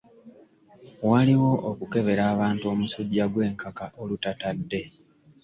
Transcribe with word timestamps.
Waliwo 1.09 1.51
okukebera 1.69 2.23
abantu 2.33 2.63
omusujja 2.73 3.23
gw'enkaka 3.33 3.85
olutatadde 4.01 4.81